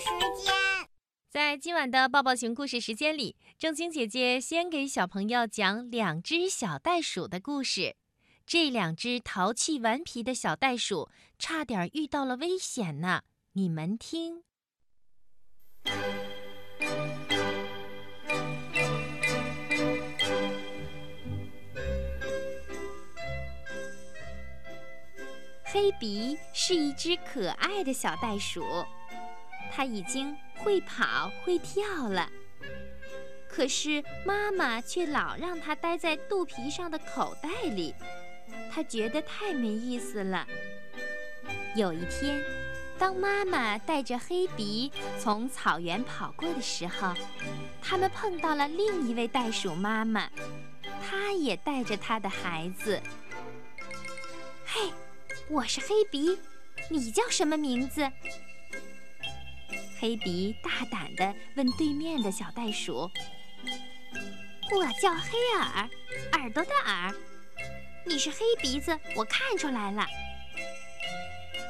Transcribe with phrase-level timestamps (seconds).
[0.00, 0.06] 时
[0.42, 0.52] 间，
[1.28, 7.96] 在今晚的抱抱熊故事时间里，正晶姐姐先给小朋友讲两只小袋鼠的故事。
[8.46, 11.08] 这两只淘气顽皮的小袋鼠
[11.38, 13.22] 差点遇到了危险呢。
[13.52, 14.42] 你们听，
[25.64, 28.64] 黑鼻是一只可爱的小袋鼠。
[29.80, 32.28] 它已经会跑会跳了，
[33.48, 37.94] 可是妈妈却老让它待在肚皮上的口袋里，
[38.70, 40.46] 它觉得太没意思了。
[41.74, 42.44] 有一天，
[42.98, 47.14] 当妈妈带着黑鼻从草原跑过的时候，
[47.80, 50.28] 他们碰到了另一位袋鼠妈妈，
[51.08, 53.00] 她也带着她的孩子。
[54.66, 54.92] 嘿，
[55.48, 56.38] 我是黑鼻，
[56.90, 58.06] 你叫什么名字？
[60.00, 63.10] 黑鼻大胆地问对面的小袋鼠
[64.74, 65.90] ：“我叫黑耳，
[66.32, 67.14] 耳朵的耳。
[68.06, 70.06] 你是黑鼻子，我看出来了。”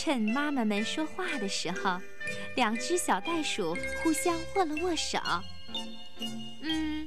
[0.00, 2.00] 趁妈妈们说话的时候，
[2.56, 5.18] 两只小袋鼠互相握了握手。
[6.62, 7.06] 嗯，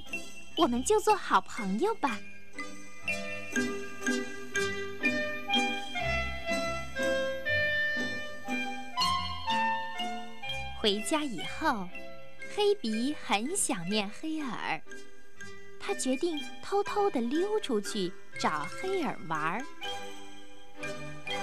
[0.55, 2.19] 我们就做好朋友吧。
[10.88, 11.85] 回家以后，
[12.55, 14.81] 黑鼻很想念黑耳，
[15.81, 19.65] 他决定偷偷地溜出去找黑耳玩儿。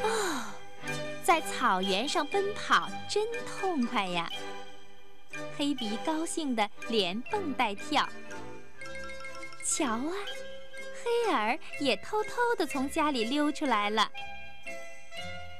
[0.02, 0.46] 哦，
[1.22, 4.32] 在草原上奔跑真痛快呀！
[5.58, 8.08] 黑鼻高兴得连蹦带跳。
[9.62, 10.12] 瞧啊，
[11.04, 14.10] 黑耳也偷偷地从家里溜出来了。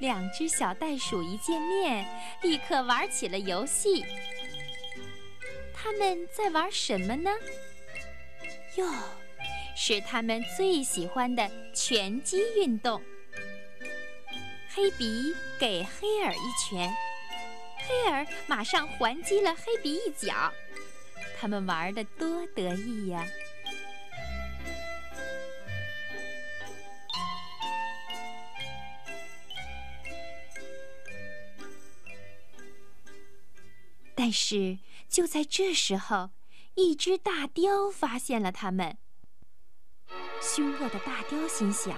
[0.01, 2.07] 两只小袋鼠一见面，
[2.43, 4.05] 立刻玩起了游戏。
[5.73, 7.31] 他们在玩什么呢？
[8.77, 8.93] 哟，
[9.77, 13.01] 是他们最喜欢的拳击运动。
[14.75, 16.93] 黑鼻给黑耳一拳，
[17.87, 20.53] 黑耳马上还击了黑鼻一脚。
[21.39, 23.25] 他们玩的多得意呀！
[34.25, 36.31] 但是就在这时候，
[36.77, 38.97] 一只大雕发现了他们。
[40.41, 41.95] 凶恶的大雕心想：“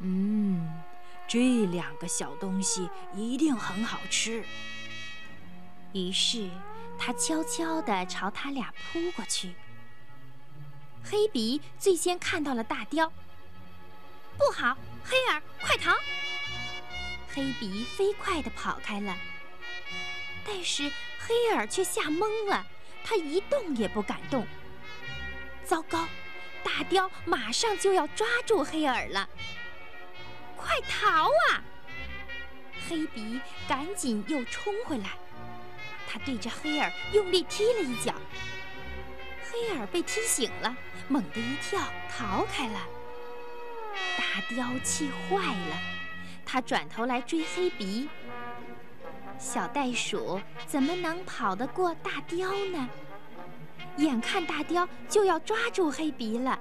[0.00, 0.82] 嗯，
[1.28, 4.42] 这两个小东西一定很好吃。”
[5.92, 6.48] 于是
[6.98, 9.54] 他悄悄地朝他俩扑过去。
[11.04, 13.12] 黑鼻最先看到了大雕，
[14.38, 14.74] 不好，
[15.04, 15.92] 黑耳，快逃！
[17.34, 19.14] 黑鼻飞快地跑开了。
[20.46, 22.64] 但是黑耳却吓懵了，
[23.04, 24.46] 他一动也不敢动。
[25.64, 26.06] 糟糕，
[26.62, 29.28] 大雕马上就要抓住黑耳了！
[30.56, 31.62] 快逃啊！
[32.88, 35.10] 黑鼻赶紧又冲回来，
[36.08, 38.14] 他对着黑耳用力踢了一脚。
[39.50, 40.76] 黑耳被踢醒了，
[41.08, 42.78] 猛地一跳，逃开了。
[44.16, 45.78] 大雕气坏了，
[46.44, 48.08] 他转头来追黑鼻。
[49.38, 52.88] 小袋鼠怎么能跑得过大雕呢？
[53.98, 56.60] 眼看大雕就要抓住黑鼻了，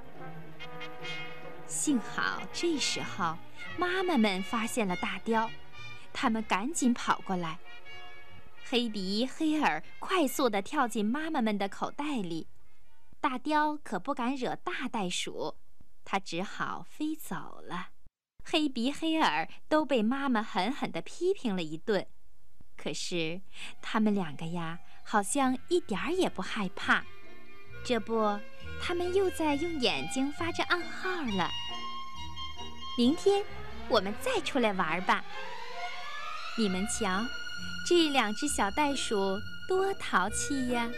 [1.68, 3.38] 幸好这时候
[3.78, 5.50] 妈妈们发现了大雕，
[6.14, 7.60] 他们赶紧跑过来。
[8.68, 12.48] 黑鼻、黑耳快速地跳进妈妈们的口袋里，
[13.20, 15.56] 大雕可不敢惹大袋鼠，
[16.04, 17.90] 它只好飞走了。
[18.44, 22.08] 黑鼻、黑耳都被妈妈狠狠地批评了一顿。
[22.78, 23.42] 可是，
[23.82, 27.04] 他们两个呀，好像一点儿也不害怕。
[27.84, 28.40] 这不，
[28.82, 31.50] 他们又在用眼睛发着暗号了。
[32.98, 33.44] 明天，
[33.88, 35.24] 我们再出来玩吧。
[36.58, 37.26] 你们瞧，
[37.88, 40.90] 这两只小袋鼠多淘气呀！